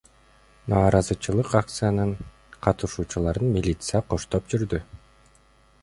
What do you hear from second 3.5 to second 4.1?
милиция